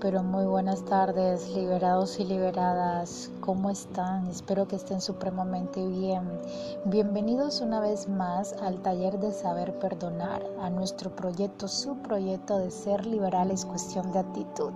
[0.00, 3.30] pero muy buenas tardes, liberados y liberadas.
[3.40, 4.28] ¿Cómo están?
[4.28, 6.22] Espero que estén supremamente bien.
[6.84, 12.70] Bienvenidos una vez más al taller de saber perdonar, a nuestro proyecto, su proyecto de
[12.70, 14.70] ser liberal es cuestión de actitud.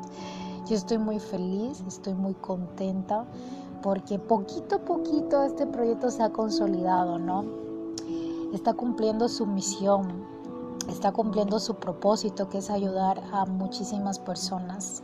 [0.66, 3.24] Yo estoy muy feliz, estoy muy contenta
[3.80, 7.44] porque poquito a poquito este proyecto se ha consolidado, ¿no?
[8.52, 10.26] Está cumpliendo su misión,
[10.88, 15.02] está cumpliendo su propósito, que es ayudar a muchísimas personas.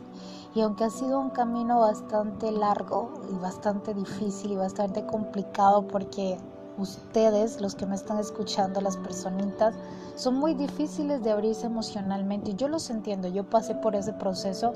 [0.55, 6.37] Y aunque ha sido un camino bastante largo y bastante difícil y bastante complicado porque
[6.79, 9.75] ustedes, los que me están escuchando, las personitas,
[10.15, 12.51] son muy difíciles de abrirse emocionalmente.
[12.51, 14.73] Y yo los entiendo, yo pasé por ese proceso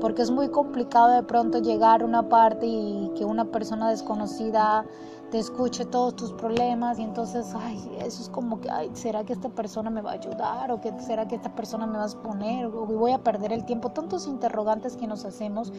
[0.00, 4.84] porque es muy complicado de pronto llegar a una parte y que una persona desconocida
[5.30, 9.34] te escuche todos tus problemas y entonces, ay, eso es como que, ay, ¿será que
[9.34, 10.72] esta persona me va a ayudar?
[10.72, 12.66] ¿O que será que esta persona me va a exponer?
[12.66, 13.90] ¿O voy a perder el tiempo?
[13.90, 15.70] Tantos interrogantes que nos hacemos,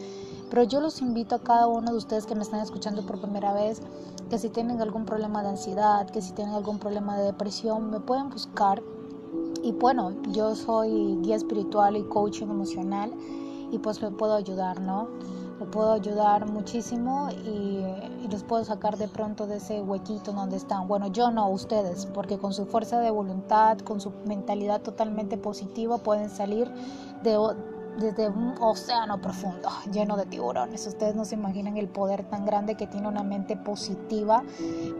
[0.50, 3.52] pero yo los invito a cada uno de ustedes que me están escuchando por primera
[3.52, 3.82] vez,
[4.28, 7.98] que si tienen algún problema de ansiedad, que si tienen algún problema de depresión, me
[7.98, 8.80] pueden buscar.
[9.62, 13.12] Y bueno, yo soy guía espiritual y coaching emocional
[13.72, 15.08] y pues me puedo ayudar, ¿no?
[15.60, 17.84] Le puedo ayudar muchísimo y,
[18.30, 20.86] los puedo sacar de pronto de ese huequito donde están.
[20.86, 25.98] Bueno, yo no, ustedes, porque con su fuerza de voluntad, con su mentalidad totalmente positiva,
[25.98, 26.70] pueden salir
[27.24, 27.36] de,
[27.98, 30.86] desde un océano profundo lleno de tiburones.
[30.86, 34.42] Ustedes no se imaginan el poder tan grande que tiene una mente positiva.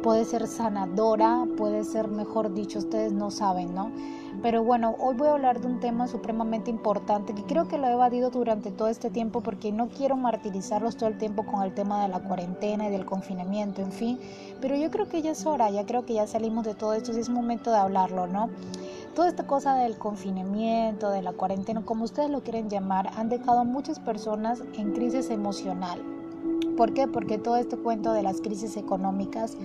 [0.03, 3.91] Puede ser sanadora, puede ser, mejor dicho, ustedes no saben, ¿no?
[4.43, 7.89] Pero bueno, hoy voy a hablar de un tema supremamente importante que creo que lo
[7.89, 11.75] he evadido durante todo este tiempo porque no quiero martirizarlos todo el tiempo con el
[11.75, 14.21] tema de la cuarentena y del confinamiento, en fin.
[14.61, 17.13] Pero yo creo que ya es hora, ya creo que ya salimos de todo esto
[17.13, 18.49] y es momento de hablarlo, ¿no?
[19.21, 23.59] Toda esta cosa del confinamiento, de la cuarentena, como ustedes lo quieren llamar, han dejado
[23.59, 26.01] a muchas personas en crisis emocional.
[26.75, 27.07] ¿Por qué?
[27.07, 29.59] Porque todo este cuento de las crisis económicas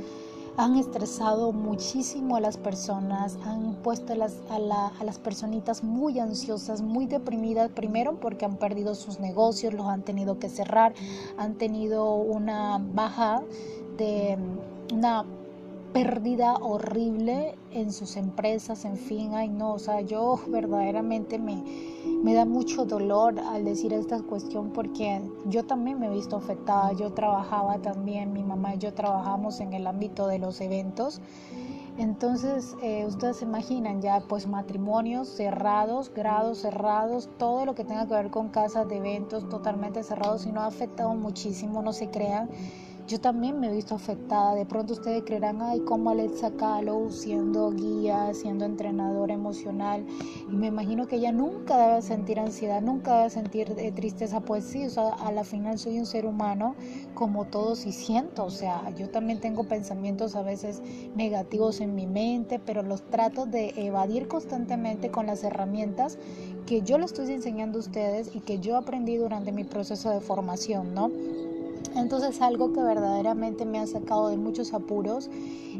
[0.57, 4.59] han estresado muchísimo a las personas, han puesto a las, a,
[5.05, 10.37] las personitas muy ansiosas, muy deprimidas, primero porque han perdido sus negocios, los han tenido
[10.37, 10.93] que cerrar,
[11.37, 13.41] han tenido una baja
[13.97, 14.37] de
[14.93, 15.23] una
[15.95, 21.63] pérdida horrible en sus empresas, en fin, ay no, o sea, yo verdaderamente me,
[22.21, 26.91] me da mucho dolor al decir esta cuestión porque yo también me he visto afectada,
[26.91, 31.21] yo trabajaba también, mi mamá y yo trabajamos en el ámbito de los eventos.
[31.97, 38.05] Entonces, eh, ustedes se imaginan ya, pues matrimonios cerrados, grados cerrados, todo lo que tenga
[38.05, 42.09] que ver con casas de eventos totalmente cerrados y no ha afectado muchísimo, no se
[42.09, 42.49] crean
[43.07, 44.55] yo también me he visto afectada.
[44.55, 50.05] De pronto ustedes creerán, ay, como Alexa Calo siendo guía, siendo entrenadora emocional.
[50.51, 54.39] Y me imagino que ella nunca debe sentir ansiedad, nunca debe sentir eh, tristeza.
[54.41, 56.75] Pues sí, o sea, a la final soy un ser humano
[57.13, 58.45] como todos y siento.
[58.45, 60.81] O sea, yo también tengo pensamientos a veces
[61.15, 66.17] negativos en mi mente, pero los trato de evadir constantemente con las herramientas
[66.65, 70.19] que yo les estoy enseñando a ustedes y que yo aprendí durante mi proceso de
[70.19, 71.11] formación, ¿no?
[71.95, 75.29] Entonces algo que verdaderamente me ha sacado de muchos apuros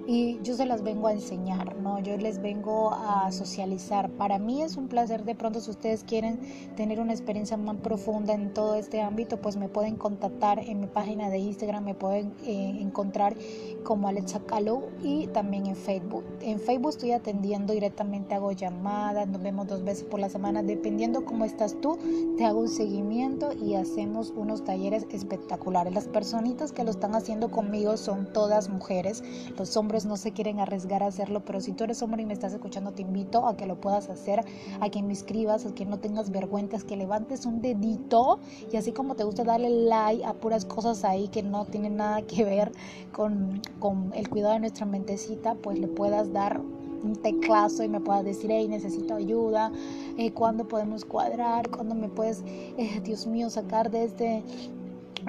[0.08, 2.00] y yo se las vengo a enseñar, ¿no?
[2.00, 4.09] Yo les vengo a socializar.
[4.12, 6.40] Para mí es un placer de pronto si ustedes quieren
[6.76, 10.88] tener una experiencia más profunda en todo este ámbito, pues me pueden contactar en mi
[10.88, 13.36] página de Instagram, me pueden eh, encontrar
[13.84, 16.24] como Alexa Calo y también en Facebook.
[16.42, 21.26] En Facebook estoy atendiendo directamente, hago llamadas, nos vemos dos veces por la semana, dependiendo
[21.26, 21.97] cómo estás tú,
[22.38, 26.04] te hago un seguimiento y hacemos unos talleres espectaculares.
[26.07, 29.23] Personitas que lo están haciendo conmigo son todas mujeres,
[29.57, 32.33] los hombres no se quieren arriesgar a hacerlo, pero si tú eres hombre y me
[32.33, 34.43] estás escuchando, te invito a que lo puedas hacer,
[34.79, 38.39] a que me escribas, a que no tengas vergüenza, que levantes un dedito
[38.71, 42.22] y así como te gusta darle like a puras cosas ahí que no tienen nada
[42.22, 42.72] que ver
[43.11, 46.61] con, con el cuidado de nuestra mentecita, pues le puedas dar
[47.05, 49.72] un teclazo y me puedas decir, hey, necesito ayuda,
[50.17, 52.43] eh, cuándo podemos cuadrar, cuándo me puedes,
[52.77, 54.43] eh, Dios mío, sacar de este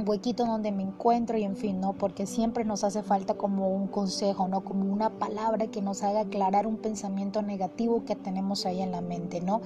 [0.04, 1.92] huequito donde me encuentro y en fin, ¿no?
[1.92, 4.62] Porque siempre nos hace falta como un consejo, ¿no?
[4.62, 9.00] Como una palabra que nos haga aclarar un pensamiento negativo que tenemos ahí en la
[9.00, 9.60] mente, ¿no?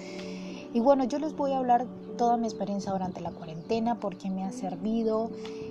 [0.73, 1.87] Y bueno, yo les voy a hablar
[2.17, 5.31] toda mi experiencia durante la cuarentena, por qué me ha servido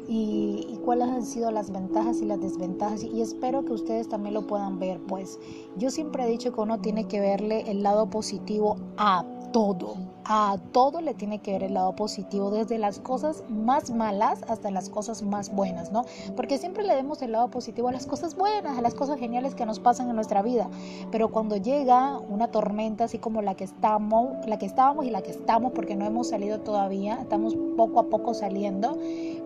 [0.09, 3.03] y, y, cuáles han sido las ventajas y las desventajas.
[3.03, 5.39] Y espero que ustedes también lo puedan ver, pues
[5.77, 9.23] yo siempre he dicho que uno tiene que verle el lado positivo a
[9.53, 9.95] todo
[10.31, 14.69] a todo le tiene que ver el lado positivo, desde las cosas más malas hasta
[14.69, 16.05] las cosas más buenas, ¿no?
[16.35, 19.55] Porque siempre le demos el lado positivo a las cosas buenas, a las cosas geniales
[19.55, 20.69] que nos pasan en nuestra vida.
[21.11, 25.23] Pero cuando llega una tormenta así como la que estamos, la que estábamos y la
[25.23, 28.99] que estamos, porque no hemos salido todavía, estamos poco a poco saliendo,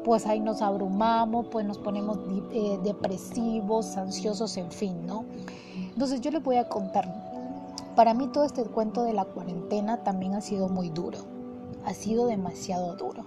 [0.04, 2.20] pues ahí nos abrumamos, pues nos ponemos
[2.52, 5.24] eh, depresivos, ansiosos, en fin, ¿no?
[5.94, 7.23] Entonces yo les voy a contar
[7.96, 11.20] para mí todo este cuento de la cuarentena también ha sido muy duro,
[11.86, 13.24] ha sido demasiado duro.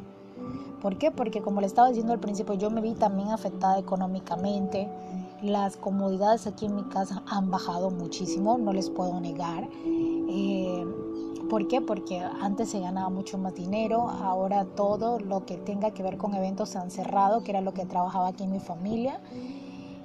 [0.82, 1.10] ¿Por qué?
[1.10, 4.88] Porque como le estaba diciendo al principio, yo me vi también afectada económicamente.
[5.42, 9.68] Las comodidades aquí en mi casa han bajado muchísimo, no les puedo negar.
[9.84, 10.84] Eh,
[11.48, 11.80] ¿Por qué?
[11.80, 16.34] Porque antes se ganaba mucho más dinero, ahora todo lo que tenga que ver con
[16.34, 19.20] eventos se han cerrado, que era lo que trabajaba aquí en mi familia.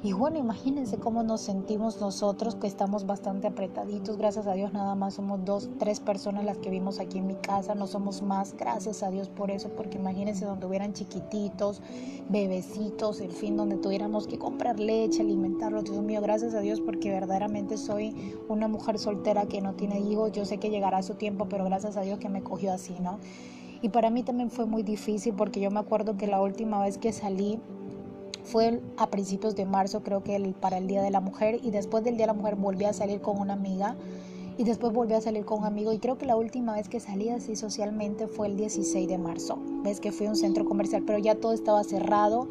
[0.04, 4.18] Y bueno, imagínense cómo nos sentimos nosotros, que estamos bastante apretaditos.
[4.18, 7.36] Gracias a Dios, nada más somos dos, tres personas las que vimos aquí en mi
[7.36, 7.76] casa.
[7.76, 11.84] No somos más, gracias a Dios por eso, porque imagínense donde hubieran chiquititos,
[12.30, 15.84] bebecitos, en fin, donde tuviéramos que comprar leche, alimentarlos.
[15.84, 20.32] Dios mío, gracias a Dios, porque verdaderamente soy una mujer soltera que no tiene hijos.
[20.32, 23.20] Yo sé que llegará su tiempo, pero gracias a Dios que me cogió así, ¿no?
[23.84, 26.98] Y para mí también fue muy difícil, porque yo me acuerdo que la última vez
[26.98, 27.60] que salí,
[28.44, 32.04] fue a principios de marzo, creo que para el Día de la Mujer, y después
[32.04, 33.96] del Día de la Mujer volví a salir con una amiga
[34.58, 37.00] y después volví a salir con un amigo y creo que la última vez que
[37.00, 39.58] salí así socialmente fue el 16 de marzo.
[39.84, 42.48] Ves que fui a un centro comercial, pero ya todo estaba cerrado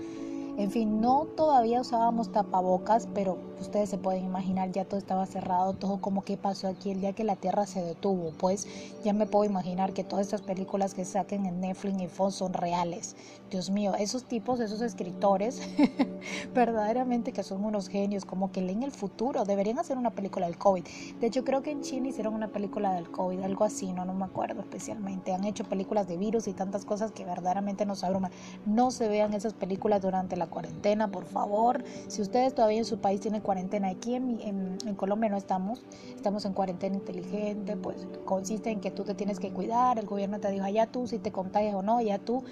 [0.60, 5.74] en fin, no todavía usábamos tapabocas, pero ustedes se pueden imaginar, ya todo estaba cerrado,
[5.74, 8.32] todo como que pasó aquí el día que la Tierra se detuvo.
[8.38, 8.66] Pues
[9.04, 12.52] ya me puedo imaginar que todas estas películas que saquen en Netflix y Fox son
[12.52, 13.16] reales.
[13.50, 15.60] Dios mío, esos tipos, esos escritores,
[16.54, 19.44] verdaderamente que son unos genios, como que leen el futuro.
[19.44, 20.84] Deberían hacer una película del COVID.
[21.20, 24.14] De hecho, creo que en China hicieron una película del COVID, algo así, no, no
[24.14, 25.32] me acuerdo especialmente.
[25.32, 28.30] Han hecho películas de virus y tantas cosas que verdaderamente nos abruman.
[28.66, 31.82] No se vean esas películas durante la cuarentena, por favor.
[32.08, 35.82] Si ustedes todavía en su país tienen cuarentena, aquí en, Colombia no estamos,
[36.14, 40.38] estamos en cuarentena inteligente, pues consiste en que tú te tienes que cuidar, el gobierno
[40.38, 42.44] te dijo, allá tú si te contagias o no, ya tú,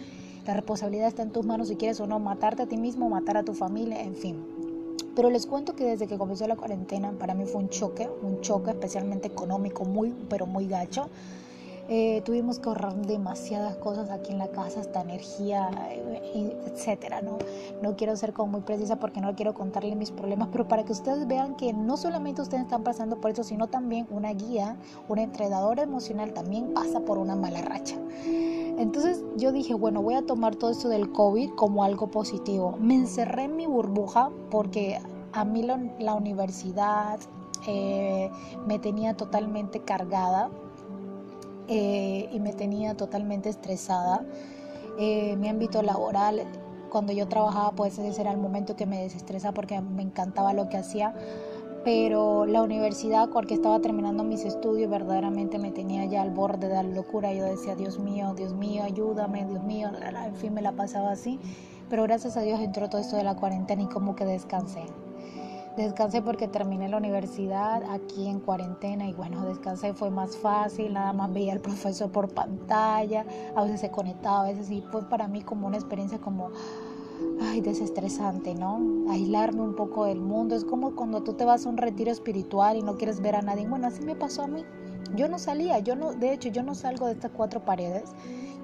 [0.44, 3.36] la responsabilidad está en tus manos si quieres o no, matarte a ti mismo, matar
[3.36, 4.44] a tu familia, en fin.
[5.14, 8.40] Pero les cuento que desde que comenzó la cuarentena, para mí fue un choque, un
[8.40, 11.08] choque especialmente económico, muy, pero muy gacho
[11.90, 17.38] eh, tuvimos que ahorrar demasiadas cosas aquí en la casa, hasta energía, eh, etcétera, ¿no?
[17.82, 20.92] No quiero ser como muy precisa porque no quiero contarle mis problemas, pero para que
[20.92, 24.76] ustedes vean que no solamente ustedes están pasando por eso, sino también una guía,
[25.08, 27.96] una entrenadora emocional también pasa por una mala racha.
[28.78, 32.76] Entonces yo dije, bueno, voy a tomar todo esto del COVID como algo positivo.
[32.78, 35.00] Me encerré en mi burbuja porque
[35.32, 37.18] a mí la, universidad
[37.66, 38.30] eh,
[38.66, 40.50] me tenía totalmente cargada
[41.68, 44.24] eh, y me tenía totalmente estresada.
[44.98, 46.42] Eh, mi ámbito laboral,
[46.90, 50.68] cuando yo trabajaba, pues ese era el momento que me desestresa porque me encantaba lo
[50.68, 51.14] que hacía.
[51.84, 56.74] Pero la universidad, porque estaba terminando mis estudios, verdaderamente me tenía ya al borde de
[56.74, 57.32] la locura.
[57.32, 59.90] Yo decía, Dios mío, Dios mío, ayúdame, Dios mío.
[60.26, 61.38] En fin, me la pasaba así.
[61.88, 64.82] Pero gracias a Dios entró todo esto de la cuarentena y como que descansé.
[65.78, 71.12] Descansé porque terminé la universidad aquí en cuarentena y bueno, descansé fue más fácil, nada
[71.12, 75.28] más veía al profesor por pantalla, a veces se conectaba, a veces y fue para
[75.28, 76.50] mí como una experiencia como
[77.40, 79.08] ay, desestresante, ¿no?
[79.08, 82.76] Aislarme un poco del mundo, es como cuando tú te vas a un retiro espiritual
[82.76, 83.68] y no quieres ver a nadie.
[83.68, 84.64] Bueno, así me pasó a mí.
[85.14, 88.10] Yo no salía, yo no, de hecho, yo no salgo de estas cuatro paredes.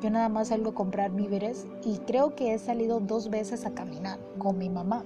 [0.02, 3.70] Yo nada más salgo a comprar víveres y creo que he salido dos veces a
[3.70, 5.04] caminar con mi mamá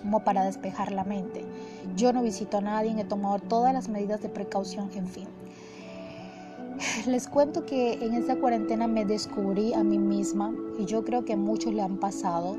[0.00, 1.44] como para despejar la mente.
[1.96, 5.28] Yo no visito a nadie, he tomado todas las medidas de precaución, en fin.
[7.06, 11.36] Les cuento que en esta cuarentena me descubrí a mí misma y yo creo que
[11.36, 12.56] muchos le han pasado.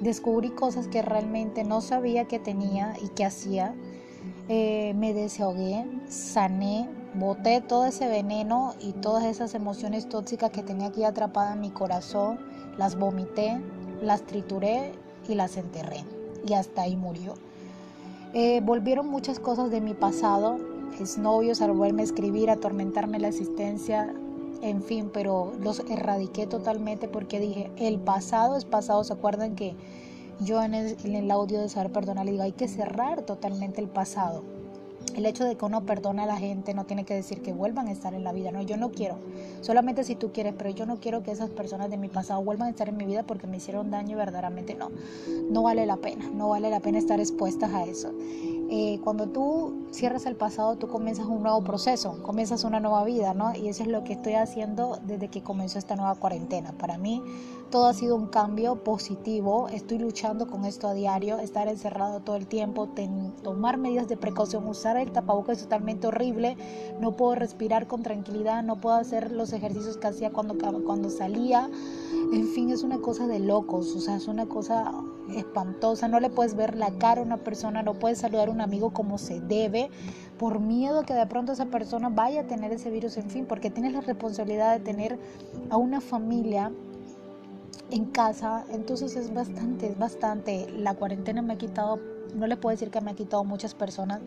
[0.00, 3.74] Descubrí cosas que realmente no sabía que tenía y que hacía.
[4.48, 10.88] Eh, me desahogué, sané, boté todo ese veneno y todas esas emociones tóxicas que tenía
[10.88, 12.38] aquí atrapadas en mi corazón.
[12.78, 13.60] Las vomité,
[14.02, 14.92] las trituré
[15.28, 16.15] y las enterré
[16.46, 17.34] y hasta ahí murió.
[18.34, 20.58] Eh, volvieron muchas cosas de mi pasado,
[21.00, 24.12] exnovios al volverme a escribir, atormentarme la existencia,
[24.62, 29.76] en fin, pero los erradiqué totalmente porque dije, el pasado es pasado, ¿se acuerdan que
[30.40, 33.80] yo en el, en el audio de Saber Perdonar le digo, hay que cerrar totalmente
[33.80, 34.42] el pasado?
[35.16, 37.88] El hecho de que uno perdona a la gente no tiene que decir que vuelvan
[37.88, 38.52] a estar en la vida.
[38.52, 39.16] No, yo no quiero.
[39.62, 42.68] Solamente si tú quieres, pero yo no quiero que esas personas de mi pasado vuelvan
[42.68, 44.90] a estar en mi vida porque me hicieron daño verdaderamente no.
[45.50, 46.30] No vale la pena.
[46.34, 48.12] No vale la pena estar expuestas a eso.
[48.68, 53.32] eh, cuando tú cierras el pasado, tú comienzas un nuevo proceso, comienzas una nueva vida,
[53.32, 53.54] ¿no?
[53.54, 56.72] Y eso es lo que estoy haciendo desde que comenzó esta nueva cuarentena.
[56.72, 57.22] Para mí
[57.70, 62.36] todo ha sido un cambio positivo, estoy luchando con esto a diario, estar encerrado todo
[62.36, 62.88] el tiempo,
[63.42, 66.56] tomar medidas de precaución, usar el tapabocas es totalmente horrible,
[67.00, 71.68] no puedo respirar con tranquilidad, no puedo hacer los ejercicios que hacía cuando, cuando salía,
[72.32, 74.92] en fin, es una cosa de locos, o sea, es una cosa
[75.34, 78.60] espantosa, no le puedes ver la cara a una persona, no puedes saludar a un
[78.60, 79.90] amigo como se debe,
[80.38, 83.70] por miedo que de pronto esa persona vaya a tener ese virus, en fin, porque
[83.70, 85.18] tienes la responsabilidad de tener
[85.70, 86.70] a una familia
[87.90, 92.00] en casa, entonces es bastante, es bastante, la cuarentena me ha quitado,
[92.34, 94.20] no le puedo decir que me ha quitado muchas personas,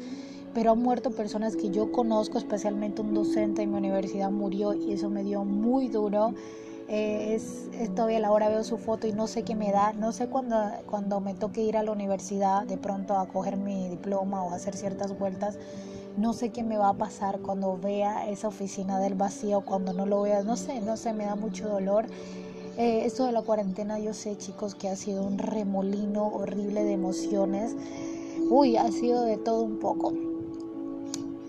[0.54, 4.94] pero han muerto personas que yo conozco, especialmente un docente en mi universidad murió y
[4.94, 6.34] eso me dio muy duro.
[6.92, 10.12] Eh, es, todavía la hora veo su foto y no sé qué me da, no
[10.12, 14.44] sé cuando, cuando me toque ir a la universidad de pronto a coger mi diploma
[14.44, 15.60] o hacer ciertas vueltas,
[16.18, 20.08] no sé qué me va a pasar cuando vea esa oficina del vacío, cuando no
[20.08, 22.08] lo vea, no sé, no sé, me da mucho dolor.
[22.80, 26.94] Eh, esto de la cuarentena yo sé chicos que ha sido un remolino horrible de
[26.94, 27.76] emociones,
[28.50, 30.14] uy, ha sido de todo un poco,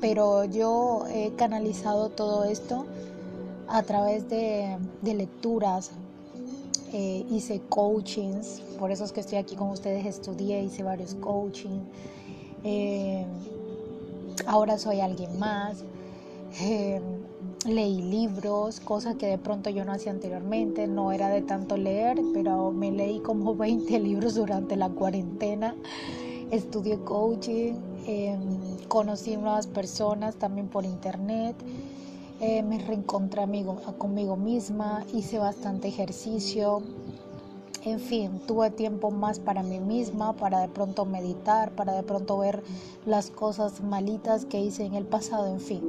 [0.00, 2.84] pero yo he canalizado todo esto
[3.68, 5.92] a través de, lecturas,
[6.92, 11.78] eh, hice coachings, por eso es que estoy aquí con ustedes, estudié, hice varios coaching,
[12.64, 13.24] eh,
[14.46, 15.84] ahora soy alguien más,
[17.66, 22.20] leí libros, cosas que de pronto yo no hacía anteriormente, no era de tanto leer,
[22.32, 25.74] pero me leí como 20 libros durante la cuarentena,
[26.50, 27.74] estudié coaching,
[28.88, 31.56] conocí nuevas personas también por internet.
[32.40, 33.42] Eh, me reencontré
[33.98, 36.82] conmigo misma, hice bastante ejercicio,
[37.82, 42.38] en fin, tuve tiempo más para mí misma, para de pronto meditar, para de pronto
[42.38, 42.62] ver
[43.06, 45.82] las cosas malitas que hice en el pasado, en fin.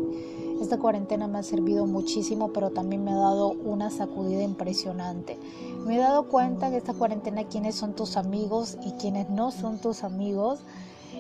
[0.62, 5.38] Esta cuarentena me ha servido muchísimo, pero también me ha dado una sacudida impresionante.
[5.86, 9.80] Me he dado cuenta en esta cuarentena quiénes son tus amigos y quiénes no son
[9.80, 10.60] tus amigos.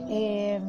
[0.09, 0.61] Eh,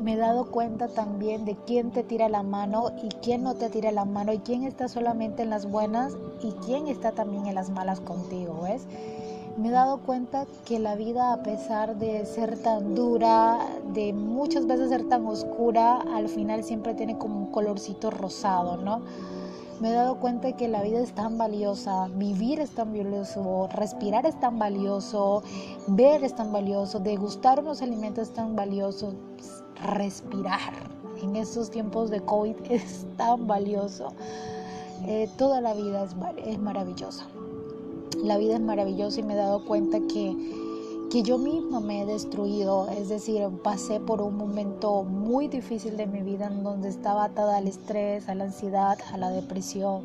[0.00, 3.68] me he dado cuenta también de quién te tira la mano y quién no te
[3.68, 7.54] tira la mano y quién está solamente en las buenas y quién está también en
[7.54, 8.86] las malas contigo, ¿ves?
[9.56, 13.58] Me he dado cuenta que la vida, a pesar de ser tan dura,
[13.92, 19.02] de muchas veces ser tan oscura, al final siempre tiene como un colorcito rosado, ¿no?
[19.80, 24.24] me he dado cuenta que la vida es tan valiosa, vivir es tan valioso, respirar
[24.26, 25.42] es tan valioso,
[25.88, 29.14] ver es tan valioso, degustar unos alimentos es tan valioso,
[29.82, 30.72] respirar
[31.22, 34.12] en estos tiempos de COVID es tan valioso.
[35.06, 36.06] Eh, toda la vida
[36.44, 37.26] es maravillosa.
[38.24, 40.34] La vida es maravillosa y me he dado cuenta que,
[41.10, 42.88] que yo misma me he destruido.
[42.88, 47.58] Es decir, pasé por un momento muy difícil de mi vida en donde estaba atada
[47.58, 50.04] al estrés, a la ansiedad, a la depresión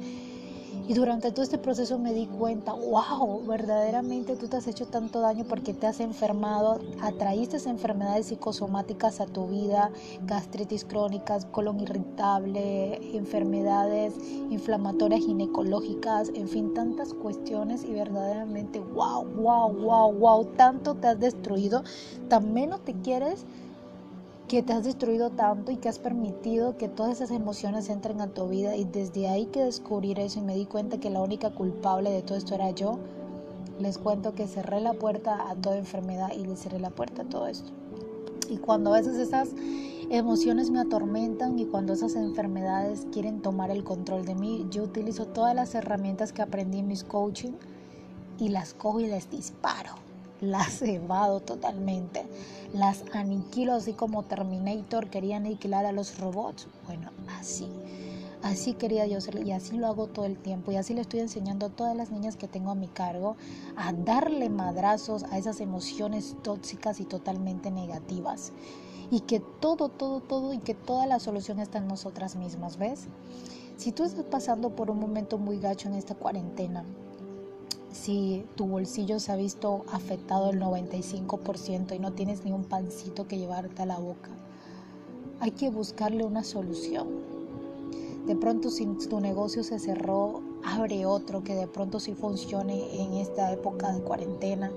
[0.89, 5.22] y durante todo este proceso me di cuenta, wow, verdaderamente tú te has hecho tanto
[5.22, 9.91] daño porque te has enfermado, atraíste enfermedades psicosomáticas a tu vida,
[10.24, 14.15] gastritis crónicas, colon irritable, enfermedades
[14.50, 21.19] inflamatorias ginecológicas, en fin, tantas cuestiones y verdaderamente, wow, wow, wow, wow, tanto te has
[21.19, 21.84] destruido,
[22.29, 23.46] tan menos te quieres
[24.50, 28.29] que te has destruido tanto y que has permitido que todas esas emociones entren a
[28.29, 31.51] tu vida y desde ahí que descubrir eso y me di cuenta que la única
[31.51, 32.98] culpable de todo esto era yo,
[33.79, 37.25] les cuento que cerré la puerta a toda enfermedad y le cerré la puerta a
[37.25, 37.70] todo esto.
[38.50, 39.50] Y cuando a veces esas
[40.10, 45.27] emociones me atormentan y cuando esas enfermedades quieren tomar el control de mí, yo utilizo
[45.27, 47.51] todas las herramientas que aprendí en mis coaching
[48.39, 50.09] y las cojo y les disparo
[50.41, 52.25] las evado totalmente,
[52.74, 56.67] las aniquilo así como Terminator quería aniquilar a los robots.
[56.86, 57.67] Bueno, así.
[58.41, 61.19] Así quería yo ser y así lo hago todo el tiempo y así le estoy
[61.19, 63.36] enseñando a todas las niñas que tengo a mi cargo
[63.75, 68.53] a darle madrazos a esas emociones tóxicas y totalmente negativas.
[69.12, 73.08] Y que todo, todo, todo y que toda la solución está en nosotras mismas, ¿ves?
[73.75, 76.86] Si tú estás pasando por un momento muy gacho en esta cuarentena,
[77.91, 83.27] si tu bolsillo se ha visto afectado el 95% y no tienes ni un pancito
[83.27, 84.29] que llevarte a la boca,
[85.39, 87.08] hay que buscarle una solución.
[88.27, 93.13] De pronto si tu negocio se cerró, abre otro que de pronto sí funcione en
[93.13, 94.72] esta época de cuarentena.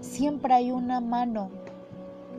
[0.00, 1.50] Siempre hay una mano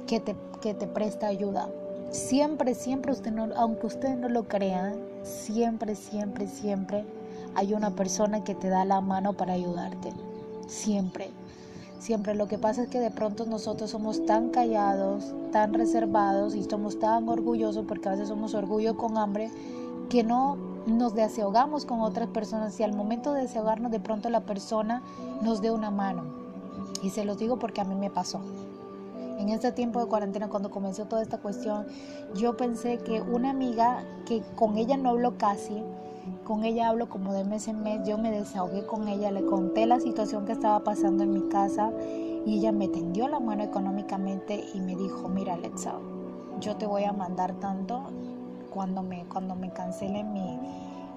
[0.07, 1.69] que te, que te presta ayuda.
[2.11, 7.05] Siempre, siempre, usted no, aunque usted no lo crea, siempre, siempre, siempre
[7.59, 10.13] hay una persona que te da la mano para ayudarte.
[10.67, 11.29] Siempre.
[11.99, 16.63] Siempre lo que pasa es que de pronto nosotros somos tan callados, tan reservados y
[16.63, 19.51] somos tan orgullosos porque a veces somos orgullo con hambre
[20.07, 20.55] que no
[20.87, 25.03] nos desahogamos con otras personas y al momento de desahogarnos de pronto la persona
[25.41, 26.23] nos dé una mano.
[27.03, 28.39] Y se los digo porque a mí me pasó.
[29.37, 31.87] En este tiempo de cuarentena, cuando comenzó toda esta cuestión,
[32.35, 35.83] yo pensé que una amiga que con ella no hablo casi,
[36.49, 39.85] con ella hablo como de mes en mes, yo me desahogué con ella, le conté
[39.85, 41.91] la situación que estaba pasando en mi casa
[42.43, 45.93] y ella me tendió la mano económicamente y me dijo, mira Alexa,
[46.59, 48.01] yo te voy a mandar tanto
[48.71, 50.57] cuando me, cuando me cancelen mi,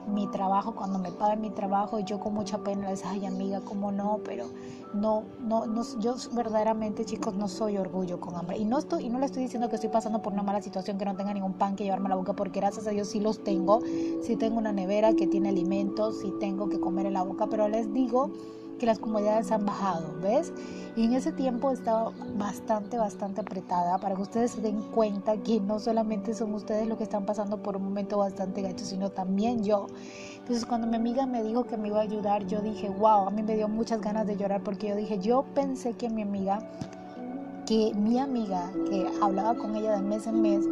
[0.07, 3.93] mi trabajo, cuando me paguen mi trabajo, yo con mucha pena les ay amiga, cómo
[3.93, 4.47] no, pero
[4.95, 8.59] no, no, no, yo verdaderamente chicos no soy orgullo con hambre.
[8.59, 10.99] Y no estoy, y no le estoy diciendo que estoy pasando por una mala situación,
[10.99, 13.21] que no tenga ningún pan que llevarme a la boca, porque gracias a Dios sí
[13.21, 13.81] los tengo,
[14.23, 17.69] sí tengo una nevera que tiene alimentos, sí tengo que comer en la boca, pero
[17.69, 18.31] les digo
[18.83, 20.53] que las comodidades han bajado, ¿ves?
[20.97, 25.61] Y en ese tiempo estaba bastante, bastante apretada para que ustedes se den cuenta que
[25.61, 29.63] no solamente son ustedes los que están pasando por un momento bastante gacho, sino también
[29.63, 29.87] yo.
[30.37, 33.31] Entonces cuando mi amiga me dijo que me iba a ayudar, yo dije, wow, a
[33.31, 36.59] mí me dio muchas ganas de llorar porque yo dije, yo pensé que mi amiga,
[37.67, 40.67] que mi amiga, que hablaba con ella de mes en mes,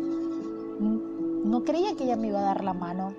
[1.45, 3.15] no creía que ella me iba a dar la mano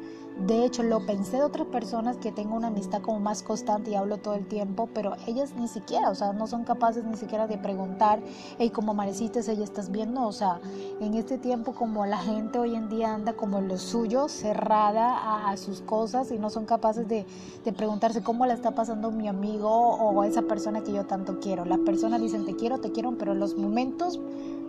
[0.48, 3.96] de hecho, lo pensé de otras personas que tengo una amistad como más constante y
[3.96, 7.48] hablo todo el tiempo, pero ellas ni siquiera, o sea, no son capaces ni siquiera
[7.48, 8.20] de preguntar,
[8.58, 9.40] hey, ¿cómo amaneciste?
[9.40, 10.26] ¿Ella estás viendo?
[10.26, 10.60] O sea,
[11.00, 15.58] en este tiempo como la gente hoy en día anda como lo suyo, cerrada a,
[15.58, 17.26] sus cosas y no son capaces de,
[17.64, 21.40] de preguntarse cómo le está pasando mi amigo o a esa persona que yo tanto
[21.40, 21.66] quiero.
[21.66, 24.20] Las personas dicen te quiero, te quiero, pero los momentos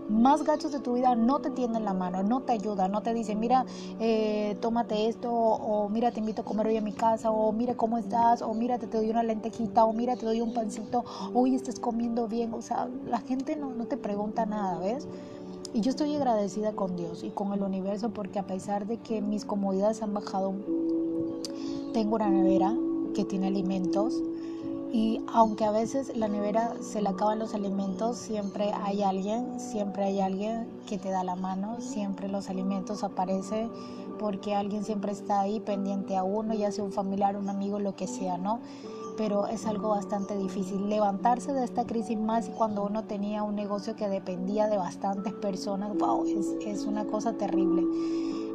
[0.09, 3.14] más gachos de tu vida no te tienden la mano, no te ayudan, no te
[3.14, 3.64] dicen, mira,
[4.00, 7.75] eh, tómate esto, o, mira, te invito a comer hoy a mi casa, o mira
[7.75, 11.04] cómo estás, o mira, te, doy una lentejita, o mira, te doy un pancito,
[11.35, 15.06] hoy estás comiendo bien, o sea, la gente no, no te pregunta nada, ¿ves?
[15.75, 19.23] Y yo estoy agradecida con Dios y con el universo porque a pesar de que
[19.23, 20.52] mis comodidades han bajado,
[21.94, 22.75] tengo una nevera
[23.14, 24.23] que tiene alimentos,
[24.92, 30.04] y aunque a veces la nevera se le acaban los alimentos, siempre hay alguien, siempre
[30.04, 33.70] hay alguien que te da la mano, siempre los alimentos aparecen
[34.18, 37.96] porque alguien siempre está ahí pendiente a uno, ya sea un familiar, un amigo, lo
[37.96, 38.61] que sea, ¿no?
[39.16, 43.96] Pero es algo bastante difícil levantarse de esta crisis más cuando uno tenía un negocio
[43.96, 47.83] que dependía de bastantes personas, wow, es, es una cosa terrible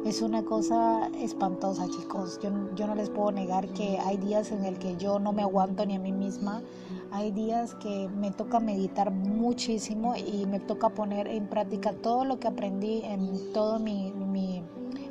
[0.08, 2.40] es una cosa espantosa, chicos.
[2.42, 5.42] Yo, yo no les puedo negar que hay días en el que yo no me
[5.42, 6.62] aguanto ni a mí misma.
[7.10, 12.40] Hay días que me toca meditar muchísimo y me toca poner en práctica todo lo
[12.40, 14.62] que aprendí en todo mi, mi,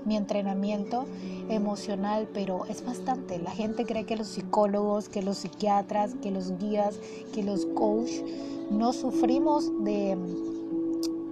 [0.05, 1.05] mi entrenamiento
[1.47, 3.37] emocional, pero es bastante.
[3.37, 6.99] La gente cree que los psicólogos, que los psiquiatras, que los guías,
[7.35, 8.23] que los coaches
[8.71, 10.17] no sufrimos de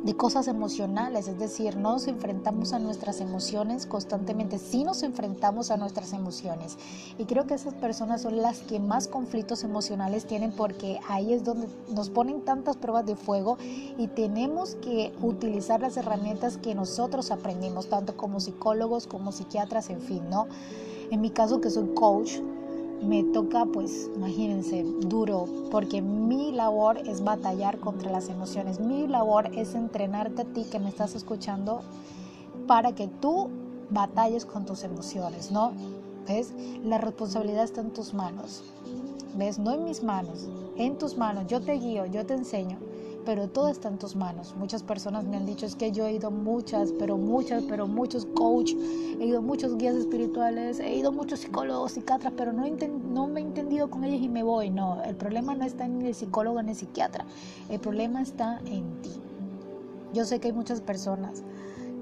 [0.06, 5.72] de cosas emocionales, es decir, no nos enfrentamos a nuestras emociones constantemente, sí nos enfrentamos
[5.72, 6.78] a nuestras emociones.
[7.18, 11.44] Y creo que esas personas son las que más conflictos emocionales tienen porque ahí es
[11.44, 13.58] donde nos ponen tantas pruebas de fuego
[13.98, 20.02] y tenemos que utilizar las herramientas que nosotros aprendimos, tanto como psicólogos, como psiquiatras, en
[20.02, 20.46] fin, ¿no?
[21.10, 22.34] En mi caso que soy coach,
[23.08, 28.80] me toca, pues, imagínense, duro, porque mi labor es batallar contra las emociones.
[28.80, 31.82] Mi labor es entrenarte a ti que me estás escuchando
[32.68, 33.50] para que tú
[33.90, 35.72] batalles con tus emociones, ¿no?
[36.28, 36.54] ¿Ves?
[36.84, 38.64] La responsabilidad está en tus manos.
[39.38, 39.60] ¿Ves?
[39.60, 41.46] No en mis manos, en tus manos.
[41.48, 42.80] Yo te guío, yo te enseño
[43.26, 44.56] pero todo está en tus manos.
[44.58, 48.26] Muchas personas me han dicho es que yo he ido muchas, pero muchas, pero muchos
[48.28, 48.72] coach,
[49.20, 52.64] he ido muchos guías espirituales, he ido muchos psicólogos, psiquiatras, pero no,
[53.10, 54.70] no me he entendido con ellos y me voy.
[54.70, 57.26] No, el problema no está en el psicólogo ni el psiquiatra,
[57.70, 59.12] el problema está en ti.
[60.14, 61.44] Yo sé que hay muchas personas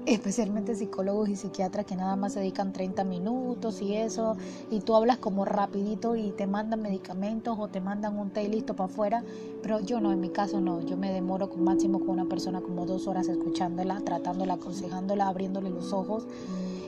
[0.06, 4.36] especialmente psicólogos y psiquiatras que nada más se dedican 30 minutos y eso,
[4.70, 8.74] y tú hablas como rapidito y te mandan medicamentos o te mandan un té listo
[8.74, 9.24] para afuera,
[9.62, 12.60] pero yo no, en mi caso no, yo me demoro con máximo con una persona
[12.60, 16.26] como dos horas escuchándola, tratándola, aconsejándola, abriéndole los ojos,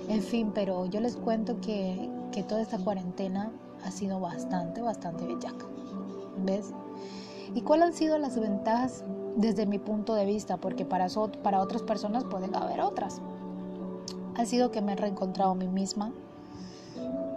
[0.09, 3.51] en fin, pero yo les cuento que, que toda esta cuarentena
[3.85, 5.67] ha sido bastante, bastante bellaca,
[6.45, 6.73] ¿ves?
[7.55, 9.05] ¿Y cuáles han sido las ventajas
[9.37, 11.07] desde mi punto de vista, porque para,
[11.43, 13.21] para otras personas pueden haber otras.
[14.35, 16.13] Ha sido que me he reencontrado a mí misma,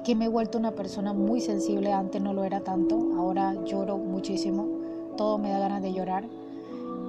[0.04, 3.98] que me he vuelto una persona muy sensible, antes no lo era tanto, ahora lloro
[3.98, 4.66] muchísimo,
[5.18, 6.26] todo me da ganas de llorar.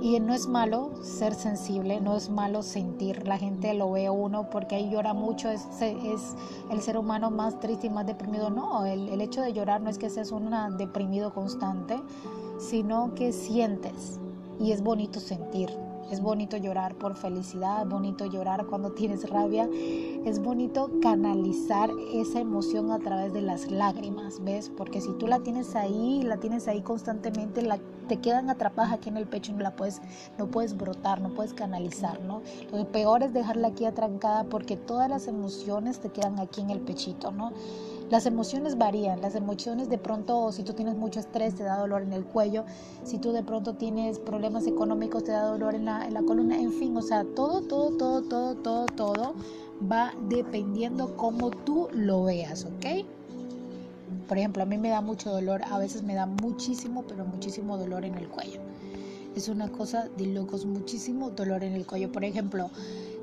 [0.02, 3.28] Y no es malo ser sensible, no es malo sentir.
[3.28, 6.36] La gente lo ve a uno porque ahí llora mucho, es, es
[6.70, 8.48] el ser humano más triste y más deprimido.
[8.48, 12.00] No, el, el hecho de llorar no es que seas un deprimido constante,
[12.58, 14.18] sino que sientes
[14.60, 15.70] y es bonito sentir.
[16.10, 19.68] Es bonito llorar por felicidad, es bonito llorar cuando tienes rabia,
[20.24, 24.72] es bonito canalizar esa emoción a través de las lágrimas, ¿ves?
[24.76, 29.08] Porque si tú la tienes ahí, la tienes ahí constantemente, la, te quedan atrapadas aquí
[29.08, 30.02] en el pecho y no la puedes,
[30.36, 32.42] no puedes brotar, no puedes canalizar, ¿no?
[32.72, 36.80] Lo peor es dejarla aquí atrancada porque todas las emociones te quedan aquí en el
[36.80, 37.52] pechito, ¿no?
[38.10, 42.02] Las emociones varían, las emociones de pronto, si tú tienes mucho estrés, te da dolor
[42.02, 42.64] en el cuello,
[43.04, 46.58] si tú de pronto tienes problemas económicos, te da dolor en la, en la columna,
[46.58, 49.34] en fin, o sea, todo, todo, todo, todo, todo, todo
[49.90, 53.06] va dependiendo cómo tú lo veas, ¿ok?
[54.26, 57.78] Por ejemplo, a mí me da mucho dolor, a veces me da muchísimo, pero muchísimo
[57.78, 58.60] dolor en el cuello.
[59.36, 62.10] Es una cosa de locos, muchísimo dolor en el cuello.
[62.10, 62.70] Por ejemplo,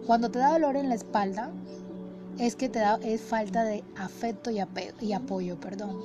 [0.05, 1.51] cuando te da dolor en la espalda,
[2.39, 4.59] es que te da es falta de afecto y,
[5.01, 5.97] y apoyo, perdón.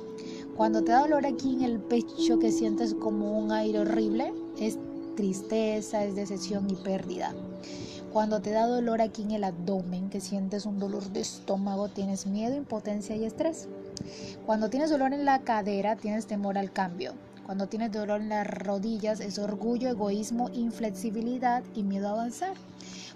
[0.55, 4.77] Cuando te da dolor aquí en el pecho que sientes como un aire horrible, es
[5.15, 7.33] tristeza, es decepción y pérdida.
[8.11, 12.27] Cuando te da dolor aquí en el abdomen, que sientes un dolor de estómago, tienes
[12.27, 13.67] miedo, impotencia y estrés.
[14.45, 17.13] Cuando tienes dolor en la cadera, tienes temor al cambio.
[17.43, 22.53] Cuando tienes dolor en las rodillas, es orgullo, egoísmo, inflexibilidad y miedo a avanzar.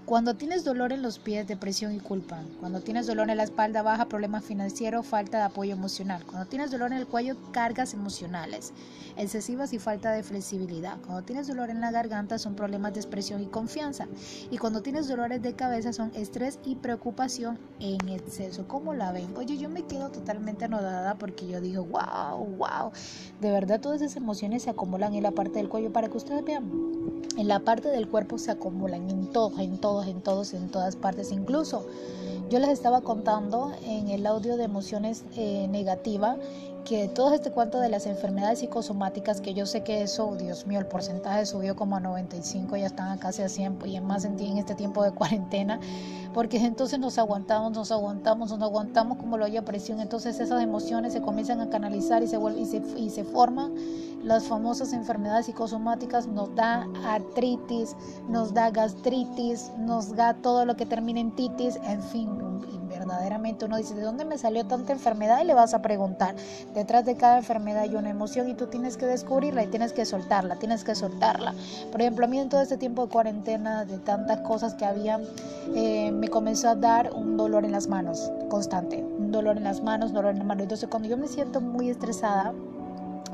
[0.07, 2.41] Cuando tienes dolor en los pies, depresión y culpa.
[2.61, 6.23] Cuando tienes dolor en la espalda baja, problemas financieros, falta de apoyo emocional.
[6.25, 8.71] Cuando tienes dolor en el cuello, cargas emocionales
[9.17, 10.97] excesivas y falta de flexibilidad.
[11.05, 14.07] Cuando tienes dolor en la garganta, son problemas de expresión y confianza.
[14.51, 18.67] Y cuando tienes dolores de cabeza, son estrés y preocupación en exceso.
[18.67, 19.35] ¿Cómo la ven?
[19.35, 22.91] Oye, yo me quedo totalmente anodada porque yo digo, wow, wow.
[23.41, 26.43] De verdad, todas esas emociones se acumulan en la parte del cuello para que ustedes
[26.45, 26.71] vean.
[27.37, 30.95] En la parte del cuerpo se acumulan en todo, en todo en todos, en todas
[30.95, 31.31] partes.
[31.31, 31.85] Incluso
[32.49, 36.37] yo les estaba contando en el audio de emociones eh, negativa
[36.87, 40.79] que todo este cuento de las enfermedades psicosomáticas, que yo sé que eso, Dios mío,
[40.79, 44.57] el porcentaje subió como a 95, ya están casi a 100 y más en, en
[44.57, 45.81] este tiempo de cuarentena,
[46.33, 51.11] porque entonces nos aguantamos, nos aguantamos, nos aguantamos como lo haya presión, entonces esas emociones
[51.11, 53.73] se comienzan a canalizar y se, vuelve, y se, y se forman
[54.23, 57.97] las famosas enfermedades psicosomáticas, nos da artritis,
[58.29, 62.29] nos da gastritis, nos da todo lo que termina en titis, en fin,
[63.07, 65.41] verdaderamente uno dice, ¿de dónde me salió tanta enfermedad?
[65.41, 66.35] Y le vas a preguntar.
[66.73, 70.05] Detrás de cada enfermedad hay una emoción y tú tienes que descubrirla y tienes que
[70.05, 71.53] soltarla, tienes que soltarla.
[71.91, 75.19] Por ejemplo, a mí en todo este tiempo de cuarentena, de tantas cosas que había,
[75.75, 79.81] eh, me comenzó a dar un dolor en las manos constante, un dolor en las
[79.81, 80.63] manos, dolor en las manos.
[80.63, 82.53] Entonces cuando yo me siento muy estresada,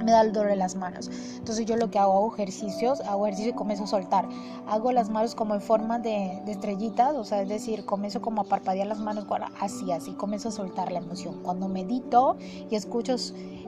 [0.03, 1.09] me da el dolor en las manos.
[1.37, 4.27] Entonces yo lo que hago, hago ejercicios, hago ejercicio y comienzo a soltar.
[4.67, 8.43] Hago las manos como en forma de, estrellitas, o sea, es decir, comienzo como a
[8.45, 9.25] parpadear las manos,
[9.59, 11.39] así, así, comienzo a soltar la emoción.
[11.43, 12.37] Cuando medito
[12.69, 13.15] y escucho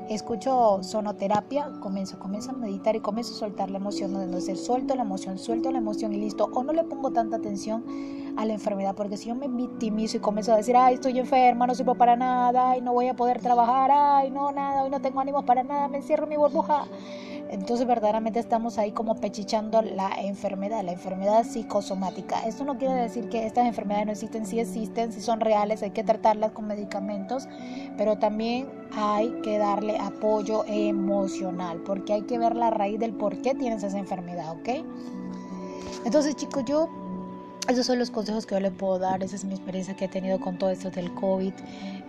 [0.09, 5.01] escucho sonoterapia, comienzo, comienzo a meditar y comienzo a soltar la emoción, donde suelto la
[5.01, 7.83] emoción, suelto la emoción y listo, o no le pongo tanta atención
[8.37, 11.67] a la enfermedad, porque si yo me victimizo y comienzo a decir, ay, estoy enferma,
[11.67, 14.99] no sirvo para nada, ay, no voy a poder trabajar, ay, no, nada, hoy no
[15.01, 16.85] tengo ánimos para nada, me encierro en mi burbuja,
[17.49, 22.39] entonces verdaderamente estamos ahí como pechichando la enfermedad, la enfermedad psicosomática.
[22.45, 25.91] Esto no quiere decir que estas enfermedades no existen, sí existen, sí son reales, hay
[25.91, 27.47] que tratarlas con medicamentos,
[27.97, 33.41] pero también hay que darle apoyo emocional, porque hay que ver la raíz del por
[33.41, 34.85] qué tienes esa enfermedad, ¿ok?
[36.05, 36.89] Entonces chicos, yo
[37.67, 40.07] esos son los consejos que yo les puedo dar, esa es mi experiencia que he
[40.07, 41.53] tenido con todo esto del COVID.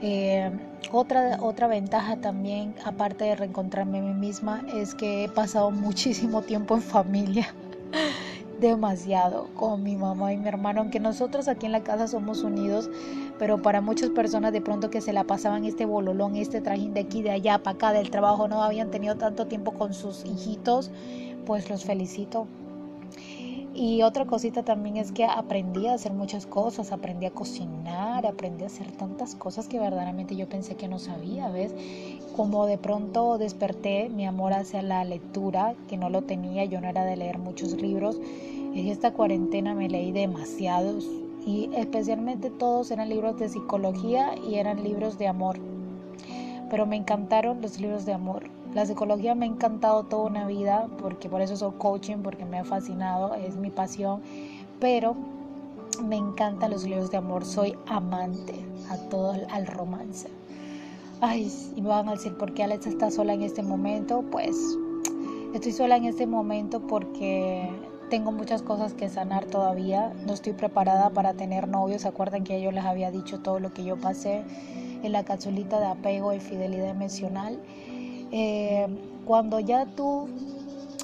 [0.02, 0.50] Eh,
[0.92, 6.42] otra, otra ventaja también, aparte de reencontrarme a mí misma, es que he pasado muchísimo
[6.42, 7.54] tiempo en familia,
[8.60, 12.90] demasiado, con mi mamá y mi hermano, aunque nosotros aquí en la casa somos unidos,
[13.38, 17.00] pero para muchas personas de pronto que se la pasaban este bololón, este trajín de
[17.00, 20.90] aquí, de allá, para acá, del trabajo, no habían tenido tanto tiempo con sus hijitos,
[21.46, 22.46] pues los felicito
[23.76, 28.64] y otra cosita también es que aprendí a hacer muchas cosas, aprendí a cocinar, aprendí
[28.64, 31.74] a hacer tantas cosas que verdaderamente yo pensé que no sabía, ¿ves?
[32.34, 36.88] Como de pronto desperté mi amor hacia la lectura, que no lo tenía, yo no
[36.88, 38.18] era de leer muchos libros.
[38.18, 41.04] En esta cuarentena me leí demasiados
[41.46, 45.58] y especialmente todos eran libros de psicología y eran libros de amor.
[46.70, 50.86] Pero me encantaron los libros de amor la psicología me ha encantado toda una vida,
[50.98, 54.20] porque por eso soy coaching, porque me ha fascinado, es mi pasión,
[54.78, 55.16] pero
[56.04, 58.54] me encantan los libros de amor, soy amante
[58.90, 60.28] a todo al romance.
[61.22, 64.22] Ay, y me van a decir, ¿por qué Alexa está sola en este momento?
[64.30, 64.54] Pues
[65.54, 67.70] estoy sola en este momento porque
[68.10, 70.12] tengo muchas cosas que sanar todavía.
[70.26, 72.02] No estoy preparada para tener novios.
[72.02, 74.44] ¿Se acuerdan que yo les había dicho todo lo que yo pasé
[75.02, 77.58] en la capsulita de apego y fidelidad emocional?
[78.32, 78.86] Eh,
[79.24, 80.28] cuando ya tú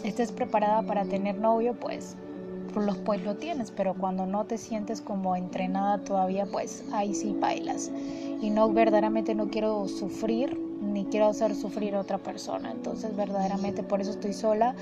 [0.05, 2.17] estés preparada para tener novio, pues
[2.81, 7.37] los pues lo tienes, pero cuando no te sientes como entrenada todavía, pues ahí sí
[7.39, 7.91] bailas.
[8.41, 12.73] Y no verdaderamente no quiero sufrir ni quiero hacer sufrir a otra persona.
[12.73, 14.75] Entonces verdaderamente por eso estoy sola.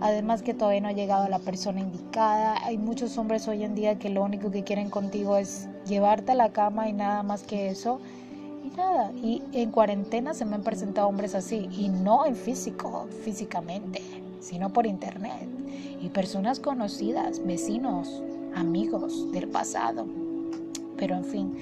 [0.00, 2.56] Además que todavía no ha llegado la persona indicada.
[2.64, 6.34] Hay muchos hombres hoy en día que lo único que quieren contigo es llevarte a
[6.34, 8.00] la cama y nada más que eso.
[8.66, 13.06] Y nada, y en cuarentena se me han presentado hombres así, y no en físico,
[13.22, 14.02] físicamente,
[14.40, 15.48] sino por internet.
[16.00, 18.22] Y personas conocidas, vecinos,
[18.56, 20.06] amigos del pasado.
[20.96, 21.54] Pero en fin,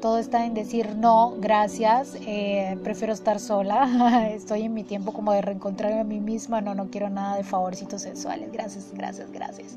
[0.00, 5.32] todo está en decir no, gracias, eh, prefiero estar sola, estoy en mi tiempo como
[5.32, 9.76] de reencontrarme a mí misma, no, no quiero nada de favorcitos sexuales, gracias, gracias, gracias.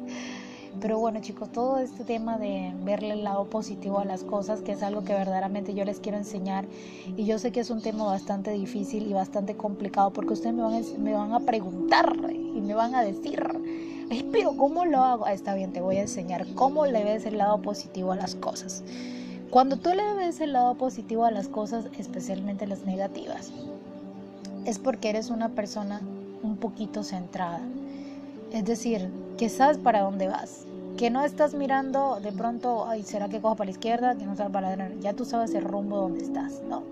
[0.80, 4.72] Pero bueno chicos, todo este tema de verle el lado positivo a las cosas, que
[4.72, 6.66] es algo que verdaderamente yo les quiero enseñar,
[7.18, 10.64] y yo sé que es un tema bastante difícil y bastante complicado, porque ustedes me
[10.64, 13.44] van a, me van a preguntar y me van a decir,
[14.32, 15.26] pero ¿cómo lo hago?
[15.26, 18.36] Ah, está bien, te voy a enseñar cómo le ves el lado positivo a las
[18.36, 18.84] cosas.
[19.50, 23.52] Cuando tú le ves el lado positivo a las cosas, especialmente las negativas,
[24.66, 26.02] es porque eres una persona
[26.42, 27.62] un poquito centrada.
[28.52, 29.10] Es decir,
[29.42, 30.68] que sabes para dónde vas.
[30.98, 34.16] Que no estás mirando de pronto, ay, ¿será que cojo para la izquierda?
[34.16, 35.02] Que no sabes para la derecha.
[35.02, 36.84] Ya tú sabes el rumbo donde estás, ¿no?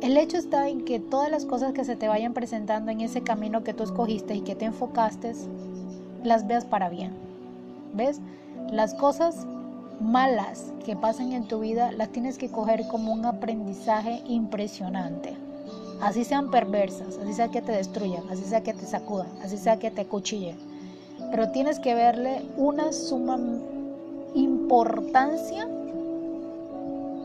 [0.00, 3.22] El hecho está en que todas las cosas que se te vayan presentando en ese
[3.22, 5.32] camino que tú escogiste y que te enfocaste,
[6.24, 7.12] las veas para bien.
[7.94, 8.20] ¿Ves?
[8.72, 9.46] Las cosas
[10.00, 15.36] malas que pasan en tu vida las tienes que coger como un aprendizaje impresionante.
[16.00, 19.78] Así sean perversas, así sea que te destruyan, así sea que te sacudan, así sea
[19.78, 20.69] que te cuchillen.
[21.30, 23.38] Pero tienes que verle una suma
[24.34, 25.68] importancia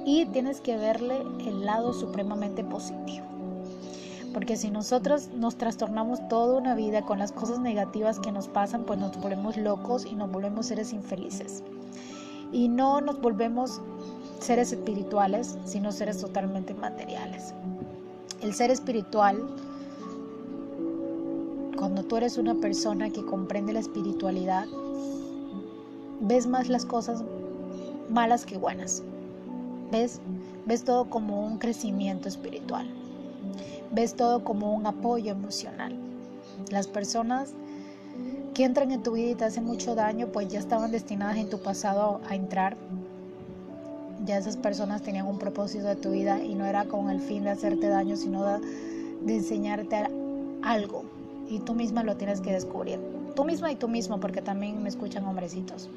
[0.05, 3.25] y tienes que verle el lado supremamente positivo.
[4.33, 8.83] Porque si nosotros nos trastornamos toda una vida con las cosas negativas que nos pasan,
[8.83, 11.63] pues nos volvemos locos y nos volvemos seres infelices
[12.51, 13.81] y no nos volvemos
[14.39, 17.53] seres espirituales, sino seres totalmente materiales.
[18.41, 19.43] El ser espiritual,
[21.85, 24.65] cuando tú eres una persona que comprende la espiritualidad,
[26.19, 27.23] ves más las cosas
[28.09, 29.03] malas que buenas.
[29.91, 30.19] ¿Ves?
[30.65, 32.87] Ves todo como un crecimiento espiritual.
[33.91, 35.95] Ves todo como un apoyo emocional.
[36.71, 37.53] Las personas
[38.55, 41.51] que entran en tu vida y te hacen mucho daño, pues ya estaban destinadas en
[41.51, 42.77] tu pasado a entrar.
[44.25, 47.43] Ya esas personas tenían un propósito de tu vida y no era con el fin
[47.43, 50.07] de hacerte daño, sino de, enseñarte
[50.63, 51.04] algo.
[51.49, 52.99] Y tú misma lo tienes que descubrir.
[53.35, 55.89] Tú misma y tú mismo, porque también me escuchan hombrecitos.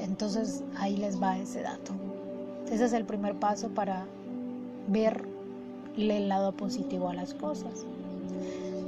[0.00, 1.92] Entonces ahí les va ese dato.
[2.70, 4.06] Ese es el primer paso para
[4.88, 5.24] ver
[5.96, 7.84] el lado positivo a las cosas.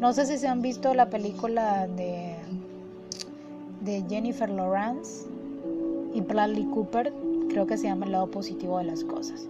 [0.01, 2.37] No sé si se han visto la película de
[3.81, 5.27] de Jennifer Lawrence
[6.15, 7.13] y Bradley Cooper,
[7.49, 9.47] creo que se llama el lado positivo de las cosas.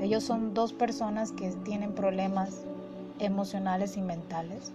[0.00, 2.64] Ellos son dos personas que tienen problemas
[3.18, 4.72] emocionales y mentales,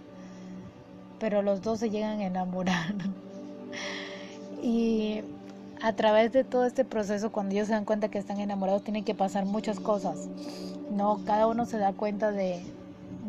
[1.18, 2.94] pero los dos se llegan a enamorar.
[4.62, 5.22] y
[5.82, 9.04] a través de todo este proceso, cuando ellos se dan cuenta que están enamorados, tienen
[9.04, 10.28] que pasar muchas cosas.
[10.90, 12.62] No, cada uno se da cuenta de,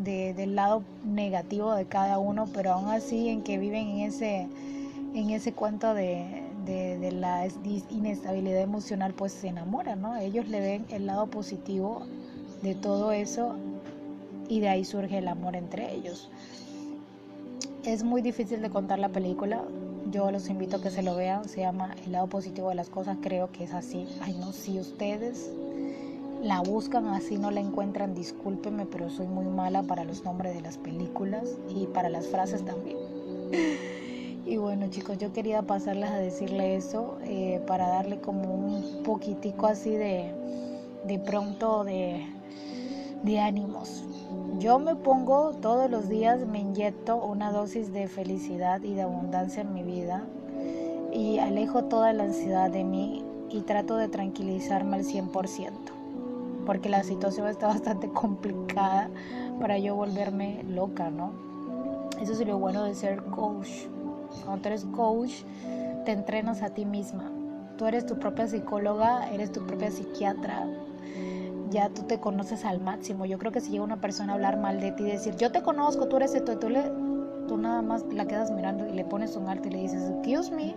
[0.04, 4.48] del lado negativo de cada uno, pero aún así en que viven en ese
[5.14, 7.48] en ese cuento de, de, la
[7.90, 10.16] inestabilidad emocional, pues se enamoran, ¿no?
[10.18, 12.04] Ellos le ven el lado positivo
[12.62, 13.56] de todo eso
[14.50, 16.30] y de ahí surge el amor entre ellos.
[17.88, 19.64] Es muy difícil de contar la película,
[20.12, 22.90] yo los invito a que se lo vean, se llama El lado positivo de las
[22.90, 24.06] cosas, creo que es así.
[24.20, 25.50] Ay, no, si ustedes
[26.44, 30.60] la buscan así no la encuentran, discúlpenme, pero soy muy mala para los nombres de
[30.60, 32.98] las películas y para las frases también.
[34.46, 39.68] Y bueno chicos, yo quería pasarles a decirle eso eh, para darle como un poquitico
[39.68, 40.34] así de,
[41.06, 42.26] de pronto de,
[43.24, 44.06] de ánimos.
[44.60, 49.62] Yo me pongo todos los días, me inyecto una dosis de felicidad y de abundancia
[49.62, 50.26] en mi vida
[51.12, 55.72] y alejo toda la ansiedad de mí y trato de tranquilizarme al 100%,
[56.66, 59.10] porque la situación está bastante complicada
[59.60, 61.32] para yo volverme loca, ¿no?
[62.22, 63.70] Eso es lo bueno de ser coach,
[64.44, 65.32] cuando tú eres coach,
[66.06, 67.32] te entrenas a ti misma.
[67.78, 70.66] Tú eres tu propia psicóloga, eres tu propia psiquiatra.
[71.70, 73.26] Ya tú te conoces al máximo.
[73.26, 75.52] Yo creo que si llega una persona a hablar mal de ti y decir, yo
[75.52, 76.84] te conozco, tú eres esto, tú le
[77.48, 80.52] tú nada más la quedas mirando y le pones un alto y le dices, excuse
[80.52, 80.76] me,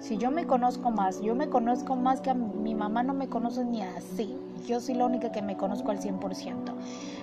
[0.00, 3.28] si yo me conozco más, yo me conozco más que a mi mamá no me
[3.28, 4.36] conoce ni así.
[4.66, 6.74] Yo soy la única que me conozco al 100%.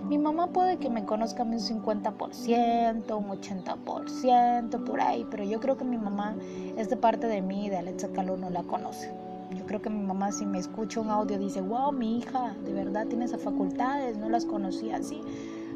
[0.07, 5.77] Mi mamá puede que me conozca un 50%, un 80%, por ahí, pero yo creo
[5.77, 6.35] que mi mamá,
[6.77, 9.11] esta parte de mí, de Alexa Caló, no la conoce.
[9.55, 12.73] Yo creo que mi mamá si me escucha un audio dice, wow, mi hija, de
[12.73, 15.21] verdad tiene esas facultades, no las conocía así.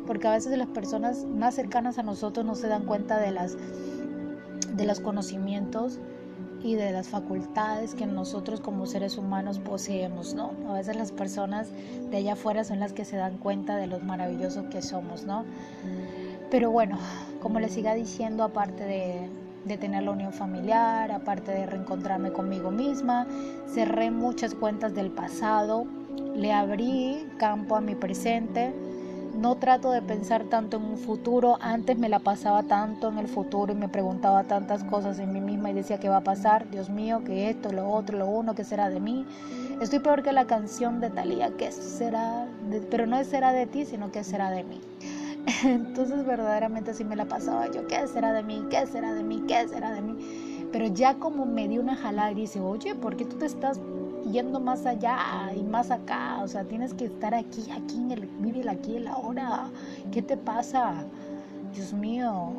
[0.06, 3.56] Porque a veces las personas más cercanas a nosotros no se dan cuenta de, las,
[4.76, 6.00] de los conocimientos
[6.64, 10.52] y de las facultades que nosotros como seres humanos poseemos, ¿no?
[10.70, 11.70] A veces las personas
[12.10, 15.46] de allá afuera son las que se dan cuenta de lo maravillosos que somos, ¿no?
[16.50, 17.00] Pero bueno,
[17.42, 19.30] como les siga diciendo, aparte de,
[19.66, 23.28] de tener la unión familiar, aparte de reencontrarme conmigo misma,
[23.68, 25.86] cerré muchas cuentas del pasado,
[26.36, 28.74] le abrí campo a mi presente,
[29.36, 33.28] no trato de pensar tanto en un futuro, antes me la pasaba tanto en el
[33.28, 36.70] futuro y me preguntaba tantas cosas en mí misma y decía qué va a pasar,
[36.70, 39.26] Dios mío, que esto, lo otro, lo uno, qué será de mí.
[39.82, 42.46] Estoy peor que la canción de Talía, qué será,
[42.90, 44.82] pero no será de ti, sino que será de mí.
[45.64, 48.64] Entonces verdaderamente así me la pasaba yo, ¿qué será de mí?
[48.70, 49.44] ¿Qué será de mí?
[49.48, 50.68] ¿Qué será de mí?
[50.72, 53.80] Pero ya como me dio una jalada y dice, oye, ¿por qué tú te estás
[54.32, 55.18] yendo más allá
[55.56, 56.40] y más acá?
[56.42, 59.70] O sea, tienes que estar aquí, aquí en el, vive aquí, el ahora.
[60.12, 61.06] ¿Qué te pasa?
[61.74, 62.54] Dios mío,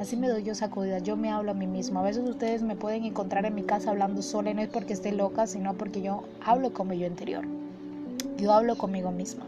[0.00, 2.00] así me doy yo sacudida, yo me hablo a mí misma.
[2.00, 4.92] A veces ustedes me pueden encontrar en mi casa hablando sola y no es porque
[4.92, 7.44] esté loca, sino porque yo hablo con mi yo interior.
[8.38, 9.44] Yo hablo conmigo misma,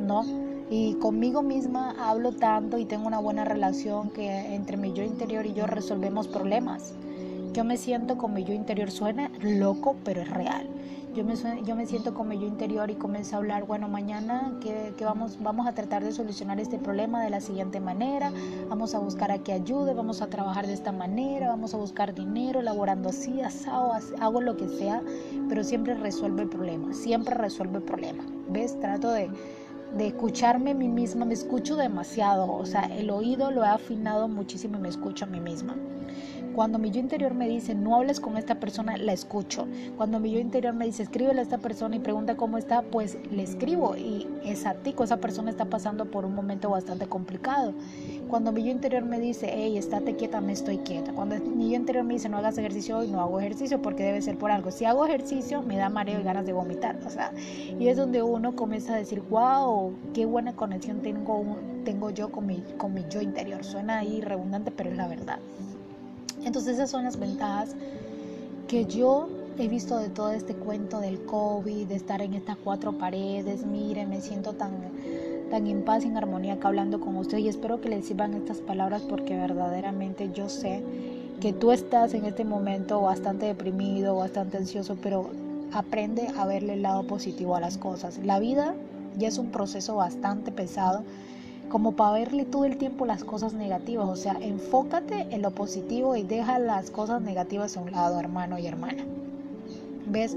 [0.00, 0.49] ¿no?
[0.70, 5.44] Y conmigo misma hablo tanto y tengo una buena relación que entre mi yo interior
[5.44, 6.94] y yo resolvemos problemas.
[7.52, 10.68] Yo me siento con mi yo interior, suena loco, pero es real.
[11.12, 14.52] Yo me, yo me siento con mi yo interior y comienzo a hablar, bueno, mañana
[14.60, 18.32] que, vamos, vamos a tratar de solucionar este problema de la siguiente manera,
[18.68, 22.14] vamos a buscar a que ayude, vamos a trabajar de esta manera, vamos a buscar
[22.14, 25.02] dinero, elaborando así, asado, hago lo que sea,
[25.48, 28.24] pero siempre resuelve el problema, siempre resuelve el problema.
[28.48, 28.78] ¿Ves?
[28.78, 29.30] Trato de,
[29.96, 34.28] de escucharme a mí misma, me escucho demasiado, o sea, el oído lo he afinado
[34.28, 35.76] muchísimo y me escucho a mí misma.
[36.54, 39.68] Cuando mi yo interior me dice, no hables con esta persona, la escucho.
[39.96, 43.18] Cuando mi yo interior me dice, escríbele a esta persona y pregunta cómo está, pues
[43.30, 47.72] le escribo y es tico, esa persona está pasando por un momento bastante complicado.
[48.30, 51.12] Cuando mi yo interior me dice, hey, estate quieta, me estoy quieta.
[51.12, 54.22] Cuando mi yo interior me dice, no hagas ejercicio hoy, no hago ejercicio porque debe
[54.22, 54.70] ser por algo.
[54.70, 56.96] Si hago ejercicio, me da mareo y ganas de vomitar.
[57.04, 57.32] O sea,
[57.78, 61.44] y es donde uno comienza a decir, wow, qué buena conexión tengo,
[61.84, 63.64] tengo yo con mi, con mi yo interior.
[63.64, 65.40] Suena ahí redundante, pero es la verdad.
[66.44, 67.74] Entonces esas son las ventajas
[68.68, 72.92] que yo he visto de todo este cuento del COVID, de estar en estas cuatro
[72.92, 73.66] paredes.
[73.66, 74.70] Miren, me siento tan,
[75.50, 78.58] tan en paz y en armonía hablando con usted y espero que les sirvan estas
[78.58, 80.82] palabras porque verdaderamente yo sé
[81.40, 85.30] que tú estás en este momento bastante deprimido, bastante ansioso, pero
[85.72, 88.18] aprende a verle el lado positivo a las cosas.
[88.18, 88.74] La vida
[89.18, 91.02] ya es un proceso bastante pesado
[91.68, 94.08] como para verle todo el tiempo las cosas negativas.
[94.08, 98.58] O sea, enfócate en lo positivo y deja las cosas negativas a un lado, hermano
[98.58, 99.04] y hermana.
[100.10, 100.36] ¿Ves?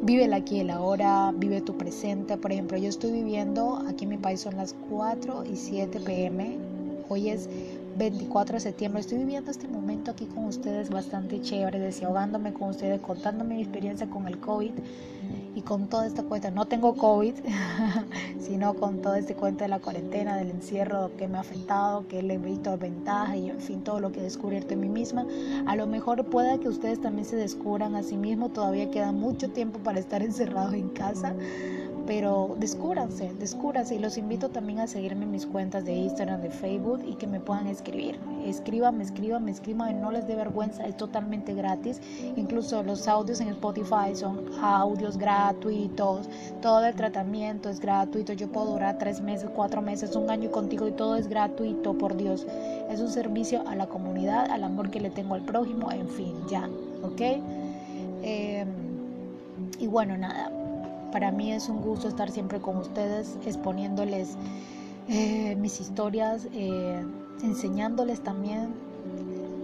[0.00, 2.38] Vive el aquí y el ahora, vive tu presente.
[2.38, 6.56] Por ejemplo, yo estoy viviendo, aquí en mi país son las 4 y 7 pm.
[7.10, 7.46] Hoy es
[7.96, 9.00] 24 de septiembre.
[9.00, 14.08] Estoy viviendo este momento aquí con ustedes bastante chévere, desahogándome con ustedes, contándome mi experiencia
[14.08, 14.72] con el COVID
[15.54, 17.34] y con toda esta cuenta, no tengo COVID,
[18.40, 22.22] sino con todo este cuento de la cuarentena, del encierro que me ha afectado, que
[22.22, 25.26] le he visto ventaja y en fin todo lo que he descubierto en mí misma.
[25.66, 29.50] A lo mejor pueda que ustedes también se descubran a sí mismos, todavía queda mucho
[29.50, 31.34] tiempo para estar encerrados en casa
[32.06, 36.50] pero descúbranse, descúbranse y los invito también a seguirme en mis cuentas de Instagram, de
[36.50, 38.18] Facebook y que me puedan escribir.
[38.44, 42.00] Escríbame, escríbame, escríbame, no les dé vergüenza, es totalmente gratis.
[42.36, 46.28] Incluso los audios en Spotify son audios gratuitos,
[46.62, 48.32] todo el tratamiento es gratuito.
[48.32, 52.16] Yo puedo durar tres meses, cuatro meses, un año contigo y todo es gratuito, por
[52.16, 52.46] Dios.
[52.90, 56.34] Es un servicio a la comunidad, al amor que le tengo al prójimo, en fin,
[56.48, 56.68] ya,
[57.02, 57.20] ¿ok?
[58.22, 58.68] Em,
[59.78, 60.50] y bueno, nada,
[61.12, 64.36] para mí es un gusto estar siempre con ustedes, exponiéndoles
[65.08, 67.04] eh, mis historias, eh,
[67.42, 68.70] enseñándoles también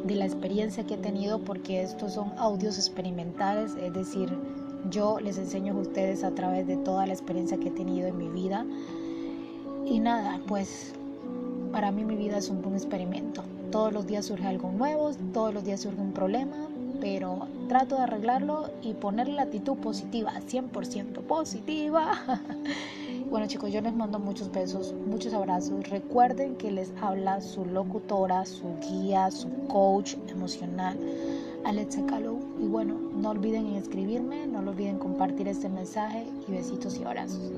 [0.05, 4.31] de la experiencia que he tenido, porque estos son audios experimentales, es decir,
[4.91, 8.19] yo les enseño a ustedes a través de toda la experiencia que he tenido en
[8.19, 8.65] mi vida.
[9.85, 10.93] Y nada, pues
[11.73, 13.43] para mí mi vida es un buen experimento.
[13.71, 16.66] Todos los días surge algo nuevo, todos los días surge un problema,
[17.07, 22.13] pero trato de arreglarlo y ponerle la actitud positiva, 100% positiva.
[23.31, 25.91] Bueno chicos, yo les mando muchos besos, muchos abrazos.
[25.91, 30.97] Recuerden que les habla su locutora, su guía, su coach emocional,
[31.65, 32.39] Alexa Calou.
[32.61, 37.51] Y bueno, no olviden escribirme, no olviden compartir este mensaje y besitos y abrazos.